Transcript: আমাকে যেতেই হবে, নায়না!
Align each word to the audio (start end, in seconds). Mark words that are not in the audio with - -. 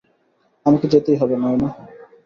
আমাকে 0.65 0.85
যেতেই 0.87 1.17
হবে, 1.17 1.35
নায়না! 1.37 1.69